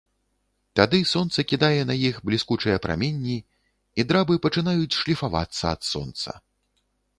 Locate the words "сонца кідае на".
1.09-1.95